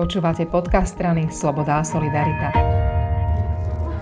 Počúvate 0.00 0.48
podcast 0.48 0.96
strany 0.96 1.28
Sloboda 1.28 1.76
a 1.76 1.84
Solidarita. 1.84 2.48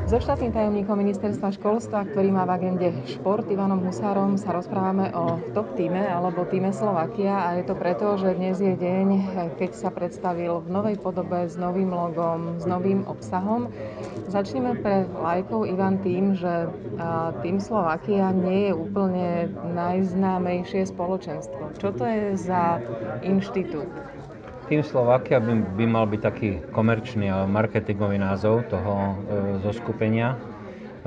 So 0.07 0.23
štátnym 0.23 0.55
tajomníkom 0.55 0.95
ministerstva 0.95 1.51
školstva, 1.59 2.07
ktorý 2.15 2.31
má 2.31 2.47
v 2.47 2.55
agende 2.55 2.95
šport, 3.11 3.43
Ivanom 3.51 3.82
Husárom, 3.82 4.38
sa 4.38 4.54
rozprávame 4.54 5.11
o 5.11 5.42
top 5.58 5.74
týme 5.74 6.06
alebo 6.06 6.46
týme 6.46 6.71
Slovakia 6.71 7.50
a 7.50 7.58
je 7.58 7.66
to 7.66 7.74
preto, 7.74 8.14
že 8.14 8.38
dnes 8.38 8.62
je 8.62 8.79
deň, 8.79 9.06
keď 9.58 9.71
sa 9.74 9.90
predstavil 9.90 10.62
v 10.62 10.71
novej 10.71 11.03
podobe 11.03 11.50
s 11.50 11.58
novým 11.58 11.90
logom, 11.90 12.62
s 12.62 12.65
novým 12.71 13.03
obsahom. 13.10 13.67
Začneme 14.30 14.78
pre 14.78 15.03
lajkov 15.19 15.67
Ivan 15.67 15.99
tým, 15.99 16.38
že 16.38 16.70
tým 17.42 17.59
Slovakia 17.59 18.30
nie 18.30 18.70
je 18.70 18.73
úplne 18.78 19.51
najznámejšie 19.74 20.95
spoločenstvo. 20.95 21.74
Čo 21.74 21.91
to 21.91 22.06
je 22.06 22.38
za 22.38 22.78
inštitút? 23.27 23.91
Tým 24.69 24.84
Slovakia 24.84 25.41
by, 25.41 25.80
by 25.80 25.84
mal 25.88 26.05
byť 26.05 26.20
taký 26.20 26.60
komerčný 26.77 27.32
a 27.32 27.48
marketingový 27.48 28.20
názov 28.20 28.68
toho 28.68 28.92
e, 28.92 29.14
zoskupenia. 29.64 30.36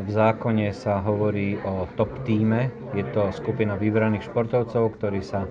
V 0.02 0.10
zákone 0.10 0.74
sa 0.74 0.98
hovorí 0.98 1.62
o 1.62 1.86
top 1.94 2.10
týme. 2.26 2.74
Je 2.98 3.06
to 3.14 3.30
skupina 3.30 3.78
vybraných 3.78 4.26
športovcov, 4.26 4.98
ktorí 4.98 5.22
sa 5.22 5.46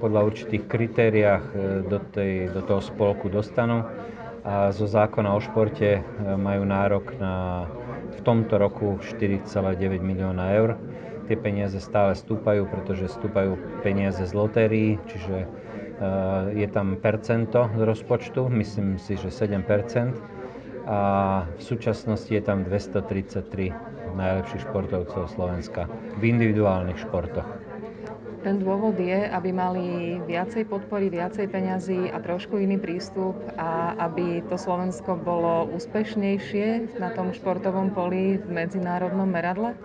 podľa 0.00 0.32
určitých 0.32 0.64
kritériách 0.72 1.44
e, 1.44 1.52
do, 1.84 2.00
tej, 2.00 2.48
do 2.48 2.64
toho 2.64 2.80
spolku 2.80 3.28
dostanú 3.28 3.84
a 4.40 4.72
zo 4.72 4.88
zákona 4.88 5.36
o 5.36 5.40
športe 5.44 6.00
e, 6.00 6.02
majú 6.40 6.64
nárok 6.64 7.12
na 7.20 7.68
v 8.16 8.20
tomto 8.24 8.56
roku 8.56 8.96
4,9 9.04 10.00
milióna 10.00 10.56
eur. 10.56 10.80
Tie 11.28 11.36
peniaze 11.36 11.76
stále 11.76 12.16
stúpajú, 12.16 12.64
pretože 12.72 13.12
stúpajú 13.12 13.84
peniaze 13.84 14.24
z 14.24 14.32
lotérií, 14.32 14.96
čiže 15.12 15.44
je 16.52 16.68
tam 16.68 16.96
percento 16.96 17.70
z 17.76 17.82
rozpočtu, 17.84 18.48
myslím 18.48 18.98
si, 18.98 19.16
že 19.16 19.28
7% 19.28 20.16
a 20.88 20.98
v 21.58 21.62
súčasnosti 21.62 22.32
je 22.32 22.42
tam 22.42 22.64
233 22.64 24.16
najlepších 24.16 24.64
športovcov 24.66 25.28
Slovenska 25.30 25.86
v 26.18 26.22
individuálnych 26.34 26.98
športoch. 26.98 27.69
Ten 28.40 28.56
dôvod 28.56 28.96
je, 28.96 29.28
aby 29.28 29.52
mali 29.52 30.16
viacej 30.24 30.64
podpory, 30.64 31.12
viacej 31.12 31.44
peňazí 31.52 32.08
a 32.08 32.24
trošku 32.24 32.56
iný 32.56 32.80
prístup 32.80 33.36
a 33.60 33.92
aby 34.00 34.40
to 34.48 34.56
Slovensko 34.56 35.12
bolo 35.20 35.68
úspešnejšie 35.76 36.96
na 36.96 37.12
tom 37.12 37.36
športovom 37.36 37.92
poli 37.92 38.40
v 38.40 38.48
medzinárodnom 38.48 39.28
meradle? 39.28 39.76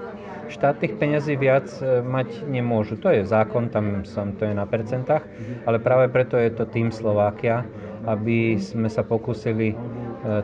Štátnych 0.48 0.96
peňazí 0.96 1.36
viac 1.36 1.68
e, 1.84 2.00
mať 2.00 2.48
nemôžu. 2.48 2.96
To 3.04 3.12
je 3.12 3.28
zákon, 3.28 3.68
tam 3.68 4.08
som 4.08 4.32
to 4.40 4.48
je 4.48 4.56
na 4.56 4.64
percentách, 4.64 5.28
ale 5.68 5.76
práve 5.84 6.08
preto 6.08 6.40
je 6.40 6.48
to 6.56 6.64
tým 6.64 6.96
Slovákia, 6.96 7.68
aby 8.08 8.56
sme 8.56 8.88
sa 8.88 9.04
pokúsili 9.04 9.74
e, 9.74 9.78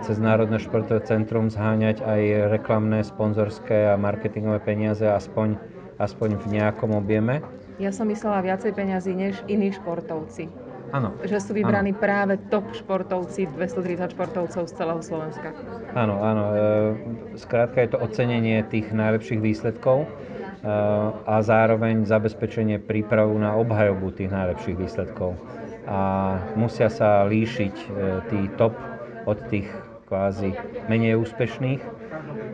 cez 0.04 0.20
Národné 0.20 0.60
športové 0.60 1.00
centrum 1.08 1.48
zháňať 1.48 2.04
aj 2.04 2.22
reklamné, 2.60 3.08
sponzorské 3.08 3.88
a 3.88 3.96
marketingové 3.96 4.60
peniaze 4.60 5.08
aspoň, 5.08 5.56
aspoň 5.96 6.44
v 6.44 6.60
nejakom 6.60 6.92
objeme 6.92 7.40
ja 7.82 7.90
som 7.90 8.06
myslela 8.06 8.46
viacej 8.46 8.78
peňazí 8.78 9.12
než 9.18 9.42
iní 9.50 9.74
športovci. 9.74 10.48
Áno. 10.92 11.16
Že 11.24 11.38
sú 11.40 11.52
vybraní 11.56 11.96
ano. 11.96 12.02
práve 12.04 12.34
top 12.52 12.68
športovci, 12.76 13.48
230 13.56 14.12
športovcov 14.12 14.64
z 14.68 14.74
celého 14.76 15.02
Slovenska. 15.02 15.56
Áno, 15.96 16.20
áno. 16.20 16.44
E, 16.52 16.56
skrátka 17.40 17.80
je 17.82 17.96
to 17.96 17.98
ocenenie 18.04 18.60
tých 18.68 18.92
najlepších 18.92 19.40
výsledkov 19.40 20.04
e, 20.04 20.08
a 21.24 21.36
zároveň 21.40 22.04
zabezpečenie 22.04 22.84
prípravu 22.84 23.40
na 23.40 23.56
obhajobu 23.56 24.12
tých 24.12 24.36
najlepších 24.36 24.78
výsledkov. 24.78 25.40
A 25.88 26.00
musia 26.60 26.92
sa 26.92 27.24
líšiť 27.24 27.76
e, 27.76 27.88
tí 28.28 28.40
top 28.60 28.76
od 29.24 29.40
tých 29.48 29.72
kvázi 30.12 30.52
menej 30.92 31.16
úspešných 31.24 31.82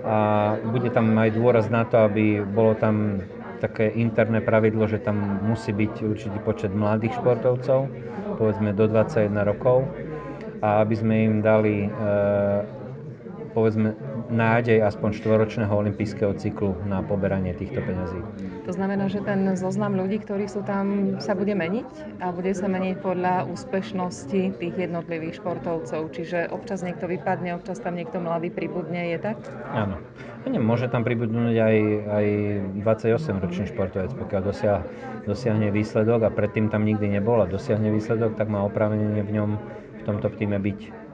a 0.05 0.17
bude 0.61 0.93
tam 0.93 1.09
aj 1.17 1.33
dôraz 1.33 1.73
na 1.73 1.83
to, 1.89 2.05
aby 2.05 2.45
bolo 2.45 2.77
tam 2.77 3.25
také 3.57 3.89
interné 3.97 4.41
pravidlo, 4.41 4.85
že 4.87 5.01
tam 5.01 5.41
musí 5.45 5.73
byť 5.73 5.93
určitý 6.05 6.37
počet 6.41 6.71
mladých 6.71 7.17
športovcov, 7.17 7.89
povedzme 8.37 8.71
do 8.73 8.85
21 8.87 9.33
rokov. 9.43 9.89
A 10.57 10.81
aby 10.81 10.95
sme 10.97 11.15
im 11.29 11.35
dali 11.45 11.85
e, 11.85 11.89
povedzme 13.53 13.93
nádej 14.27 14.83
aspoň 14.83 15.09
štvoročného 15.17 15.71
olympijského 15.71 16.35
cyklu 16.35 16.75
na 16.87 16.99
poberanie 17.03 17.55
týchto 17.55 17.79
peňazí. 17.83 18.19
To 18.67 18.71
znamená, 18.75 19.07
že 19.07 19.23
ten 19.23 19.47
zoznam 19.55 19.95
ľudí, 19.95 20.19
ktorí 20.23 20.51
sú 20.51 20.63
tam, 20.67 21.15
sa 21.23 21.33
bude 21.33 21.55
meniť 21.55 22.19
a 22.19 22.35
bude 22.35 22.51
sa 22.51 22.67
meniť 22.67 22.95
podľa 22.99 23.47
úspešnosti 23.47 24.59
tých 24.59 24.75
jednotlivých 24.75 25.39
športovcov. 25.39 26.11
Čiže 26.11 26.51
občas 26.51 26.83
niekto 26.83 27.07
vypadne, 27.07 27.55
občas 27.55 27.79
tam 27.79 27.95
niekto 27.95 28.19
mladý 28.19 28.51
pribudne, 28.51 29.15
je 29.15 29.19
tak? 29.19 29.39
Áno. 29.71 29.99
Ja 30.47 30.63
môže 30.63 30.87
tam 30.87 31.03
pribudnúť 31.03 31.59
aj, 31.59 31.77
aj 32.07 32.25
28-ročný 32.79 33.67
športovec, 33.67 34.15
pokiaľ 34.15 34.41
dosiah, 34.47 34.79
dosiahne 35.27 35.75
výsledok 35.75 36.23
a 36.23 36.31
predtým 36.31 36.71
tam 36.71 36.87
nikdy 36.87 37.19
nebol 37.19 37.43
a 37.43 37.51
dosiahne 37.51 37.91
výsledok, 37.91 38.39
tak 38.39 38.47
má 38.47 38.63
oprávnenie 38.63 39.27
v 39.27 39.31
ňom 39.35 39.49
v 39.99 40.01
tomto 40.07 40.31
týme 40.39 40.55
byť 40.55 41.06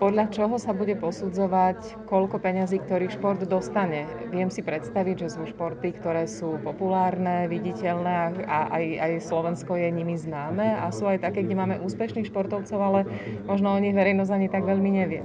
podľa 0.00 0.32
čoho 0.32 0.56
sa 0.56 0.72
bude 0.72 0.96
posudzovať, 0.96 2.08
koľko 2.08 2.40
peňazí 2.40 2.80
ktorý 2.80 3.12
šport 3.12 3.44
dostane. 3.44 4.08
Viem 4.32 4.48
si 4.48 4.64
predstaviť, 4.64 5.28
že 5.28 5.36
sú 5.36 5.44
športy, 5.44 5.92
ktoré 5.92 6.24
sú 6.24 6.56
populárne, 6.64 7.44
viditeľné 7.52 8.48
a 8.48 8.72
aj, 8.72 8.84
aj 8.96 9.12
Slovensko 9.20 9.76
je 9.76 9.92
nimi 9.92 10.16
známe 10.16 10.64
a 10.80 10.88
sú 10.88 11.04
aj 11.04 11.20
také, 11.20 11.44
kde 11.44 11.52
máme 11.52 11.76
úspešných 11.84 12.32
športovcov, 12.32 12.80
ale 12.80 13.00
možno 13.44 13.76
o 13.76 13.78
nich 13.78 13.92
verejnosť 13.92 14.32
ani 14.32 14.48
tak 14.48 14.64
veľmi 14.64 14.90
nevie. 14.90 15.20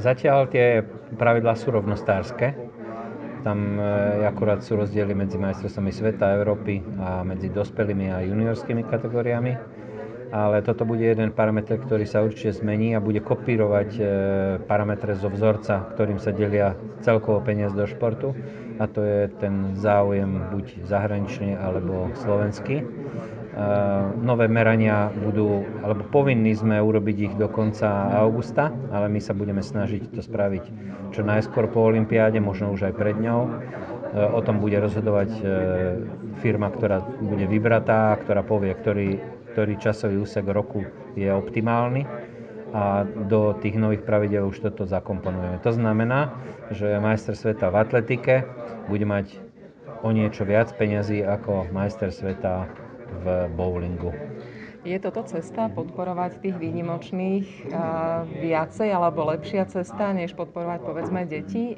Zatiaľ 0.00 0.48
tie 0.48 0.80
pravidlá 1.20 1.52
sú 1.60 1.76
rovnostárske. 1.76 2.56
Tam 3.44 3.76
e, 3.76 4.24
akurát 4.24 4.64
sú 4.64 4.80
rozdiely 4.80 5.12
medzi 5.12 5.36
majstrovstvami 5.36 5.92
sveta, 5.92 6.40
Európy 6.40 6.80
a 6.96 7.20
medzi 7.20 7.52
dospelými 7.52 8.08
a 8.08 8.24
juniorskými 8.24 8.84
kategóriami 8.88 9.79
ale 10.30 10.62
toto 10.62 10.86
bude 10.86 11.02
jeden 11.02 11.34
parameter, 11.34 11.74
ktorý 11.82 12.06
sa 12.06 12.22
určite 12.22 12.62
zmení 12.62 12.94
a 12.94 13.02
bude 13.02 13.18
kopírovať 13.18 13.90
e, 13.98 14.02
parametre 14.62 15.18
zo 15.18 15.26
vzorca, 15.26 15.90
ktorým 15.94 16.22
sa 16.22 16.30
delia 16.30 16.78
celkovo 17.02 17.42
peniaz 17.42 17.74
do 17.74 17.82
športu 17.82 18.38
a 18.78 18.86
to 18.86 19.02
je 19.02 19.20
ten 19.42 19.74
záujem 19.74 20.54
buď 20.54 20.86
zahraničný 20.86 21.58
alebo 21.58 22.14
slovenský. 22.22 22.78
E, 22.78 22.84
nové 24.22 24.46
merania 24.46 25.10
budú, 25.10 25.66
alebo 25.82 26.06
povinní 26.14 26.54
sme 26.54 26.78
urobiť 26.78 27.16
ich 27.18 27.34
do 27.34 27.50
konca 27.50 28.14
augusta, 28.14 28.70
ale 28.94 29.10
my 29.10 29.18
sa 29.18 29.34
budeme 29.34 29.66
snažiť 29.66 30.14
to 30.14 30.22
spraviť 30.22 30.64
čo 31.10 31.26
najskôr 31.26 31.66
po 31.74 31.90
Olympiáde, 31.90 32.38
možno 32.38 32.70
už 32.70 32.86
aj 32.86 32.94
pred 32.94 33.18
ňou. 33.18 33.50
E, 33.50 33.52
o 34.30 34.38
tom 34.46 34.62
bude 34.62 34.78
rozhodovať 34.78 35.30
firma, 36.38 36.70
ktorá 36.70 37.02
bude 37.18 37.44
vybratá, 37.50 38.14
ktorá 38.22 38.46
povie, 38.46 38.72
ktorý 38.72 39.39
ktorý 39.52 39.78
časový 39.78 40.22
úsek 40.22 40.46
roku 40.48 40.86
je 41.18 41.26
optimálny 41.30 42.06
a 42.70 43.02
do 43.02 43.58
tých 43.58 43.74
nových 43.74 44.06
pravidel 44.06 44.46
už 44.46 44.62
toto 44.62 44.86
zakomponujeme. 44.86 45.58
To 45.66 45.74
znamená, 45.74 46.30
že 46.70 47.02
majster 47.02 47.34
sveta 47.34 47.66
v 47.66 47.76
atletike 47.82 48.46
bude 48.86 49.02
mať 49.02 49.34
o 50.06 50.14
niečo 50.14 50.46
viac 50.46 50.70
peňazí 50.78 51.20
ako 51.26 51.66
majster 51.74 52.14
sveta 52.14 52.70
v 53.20 53.50
bowlingu. 53.58 54.14
Je 54.80 54.96
toto 54.96 55.20
cesta 55.28 55.68
podporovať 55.68 56.40
tých 56.40 56.56
výnimočných 56.56 57.68
viacej 58.40 58.88
alebo 58.88 59.28
lepšia 59.28 59.68
cesta, 59.68 60.16
než 60.16 60.32
podporovať 60.32 60.80
povedzme 60.80 61.28
deti? 61.28 61.76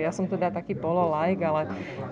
Ja 0.00 0.08
som 0.16 0.32
teda 0.32 0.48
taký 0.48 0.72
pololajk, 0.72 1.38
ale 1.44 1.62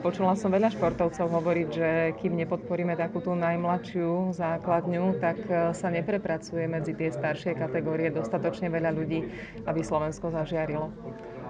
počula 0.04 0.36
som 0.36 0.52
veľa 0.52 0.76
športovcov 0.76 1.32
hovoriť, 1.32 1.68
že 1.72 1.90
kým 2.20 2.36
nepodporíme 2.36 2.92
takú 3.00 3.24
tú 3.24 3.32
najmladšiu 3.32 4.36
základňu, 4.36 5.18
tak 5.18 5.38
e, 5.48 5.72
sa 5.72 5.88
neprepracuje 5.88 6.68
medzi 6.68 6.92
tie 6.92 7.08
staršie 7.08 7.56
kategórie 7.56 8.12
dostatočne 8.12 8.68
veľa 8.68 8.92
ľudí, 8.92 9.24
aby 9.64 9.80
Slovensko 9.80 10.28
zažiarilo. 10.28 10.92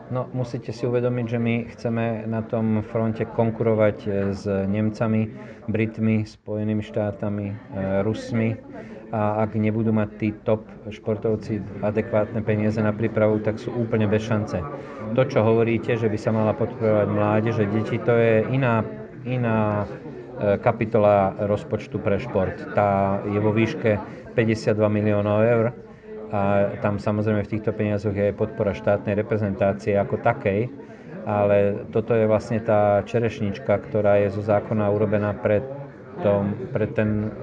No, 0.06 0.30
musíte 0.30 0.70
si 0.70 0.86
uvedomiť, 0.86 1.26
že 1.26 1.38
my 1.42 1.54
chceme 1.74 2.04
na 2.30 2.38
tom 2.38 2.78
fronte 2.86 3.26
konkurovať 3.26 3.96
e, 4.06 4.08
s 4.38 4.46
Nemcami, 4.46 5.22
Britmi, 5.66 6.22
Spojenými 6.22 6.78
štátami, 6.78 7.46
e, 7.50 7.54
Rusmi 8.06 8.54
a 9.10 9.42
ak 9.42 9.58
nebudú 9.58 9.90
mať 9.90 10.08
tí 10.14 10.30
top 10.46 10.62
športovci 10.94 11.82
adekvátne 11.82 12.38
peniaze 12.46 12.78
na 12.78 12.94
prípravu, 12.94 13.42
tak 13.42 13.58
sú 13.58 13.74
úplne 13.74 14.06
bez 14.06 14.22
šance. 14.22 14.62
To, 15.18 15.22
čo 15.26 15.42
hovoríte, 15.42 15.98
že 15.98 16.06
by 16.06 16.18
sa 16.22 16.30
mala 16.30 16.54
podporovať 16.54 17.08
mládež, 17.10 17.54
že 17.58 17.66
deti, 17.66 17.98
to 17.98 18.14
je 18.14 18.46
iná, 18.54 18.86
iná 19.26 19.90
e, 20.38 20.54
kapitola 20.62 21.34
rozpočtu 21.50 21.98
pre 21.98 22.22
šport. 22.22 22.54
Tá 22.78 23.18
je 23.26 23.42
vo 23.42 23.50
výške 23.50 23.98
52 24.38 24.70
miliónov 24.86 25.42
eur 25.42 25.74
a 26.32 26.74
tam 26.82 26.98
samozrejme 26.98 27.46
v 27.46 27.52
týchto 27.58 27.70
peniazoch 27.70 28.14
je 28.14 28.30
aj 28.32 28.38
podpora 28.38 28.74
štátnej 28.74 29.14
reprezentácie 29.14 29.94
ako 29.94 30.18
takej, 30.22 30.70
ale 31.26 31.86
toto 31.90 32.14
je 32.14 32.26
vlastne 32.26 32.62
tá 32.62 33.02
čerešnička, 33.02 33.82
ktorá 33.90 34.22
je 34.22 34.34
zo 34.34 34.42
zákona 34.42 34.90
urobená 34.90 35.34
pre, 35.34 35.62
tom, 36.22 36.54
pre 36.70 36.86
ten, 36.90 37.34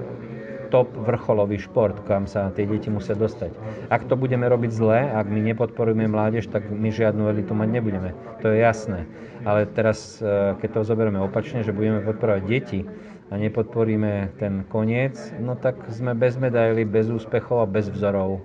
top 0.73 0.89
vrcholový 0.97 1.61
šport, 1.61 2.01
kam 2.09 2.25
sa 2.25 2.49
tie 2.49 2.65
deti 2.65 2.89
musia 2.89 3.13
dostať. 3.13 3.53
Ak 3.93 4.09
to 4.09 4.17
budeme 4.17 4.49
robiť 4.49 4.71
zle, 4.73 5.05
ak 5.05 5.29
my 5.29 5.53
nepodporujeme 5.53 6.09
mládež, 6.09 6.49
tak 6.49 6.65
my 6.65 6.89
žiadnu 6.89 7.29
elitu 7.29 7.53
mať 7.53 7.69
nebudeme. 7.69 8.17
To 8.41 8.49
je 8.49 8.57
jasné. 8.57 9.05
Ale 9.45 9.69
teraz, 9.69 10.17
e, 10.17 10.57
keď 10.57 10.81
to 10.81 10.89
zoberieme 10.89 11.21
opačne, 11.21 11.61
že 11.61 11.77
budeme 11.77 12.01
podporovať 12.01 12.43
deti 12.49 12.89
a 13.29 13.37
nepodporíme 13.37 14.33
ten 14.41 14.65
koniec, 14.65 15.13
no 15.37 15.53
tak 15.53 15.77
sme 15.93 16.17
bez 16.17 16.41
medaily, 16.41 16.89
bez 16.89 17.05
úspechov 17.05 17.61
a 17.61 17.69
bez 17.69 17.93
vzorov. 17.93 18.41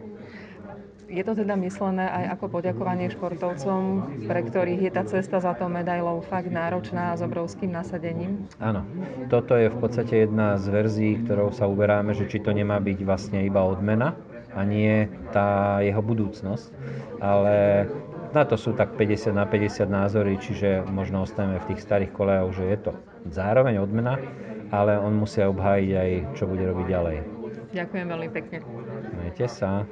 Je 1.08 1.24
to 1.24 1.32
teda 1.32 1.56
myslené 1.56 2.04
aj 2.04 2.24
ako 2.36 2.60
poďakovanie 2.60 3.08
športovcom, 3.08 4.12
pre 4.28 4.44
ktorých 4.44 4.80
je 4.84 4.92
tá 4.92 5.08
cesta 5.08 5.40
za 5.40 5.56
tou 5.56 5.72
medailou 5.72 6.20
fakt 6.20 6.52
náročná 6.52 7.12
a 7.12 7.16
s 7.16 7.24
obrovským 7.24 7.72
nasadením? 7.72 8.44
Áno. 8.60 8.84
Toto 9.32 9.56
je 9.56 9.72
v 9.72 9.78
podstate 9.80 10.28
jedna 10.28 10.60
z 10.60 10.68
verzií, 10.68 11.24
ktorou 11.24 11.48
sa 11.48 11.64
uberáme, 11.64 12.12
že 12.12 12.28
či 12.28 12.44
to 12.44 12.52
nemá 12.52 12.76
byť 12.76 12.98
vlastne 13.08 13.40
iba 13.40 13.64
odmena 13.64 14.20
a 14.52 14.60
nie 14.68 15.08
tá 15.32 15.80
jeho 15.80 16.04
budúcnosť. 16.04 16.76
Ale 17.24 17.88
na 18.36 18.44
to 18.44 18.60
sú 18.60 18.76
tak 18.76 18.92
50 18.92 19.32
na 19.32 19.48
50 19.48 19.88
názory, 19.88 20.36
čiže 20.36 20.84
možno 20.92 21.24
ostaneme 21.24 21.56
v 21.64 21.72
tých 21.72 21.88
starých 21.88 22.12
kolejoch, 22.12 22.52
že 22.52 22.64
je 22.68 22.78
to 22.84 22.92
zároveň 23.32 23.80
odmena, 23.80 24.20
ale 24.68 25.00
on 25.00 25.16
musia 25.16 25.48
obhájiť 25.48 25.90
aj, 25.96 26.10
čo 26.36 26.44
bude 26.44 26.68
robiť 26.68 26.84
ďalej. 26.84 27.16
Ďakujem 27.72 28.06
veľmi 28.12 28.28
pekne. 28.28 28.60
Majte 29.16 29.48
sa. 29.48 29.88